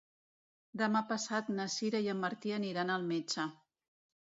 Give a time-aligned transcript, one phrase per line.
[0.81, 3.49] Demà passat na Sira i en Martí aniran al metge.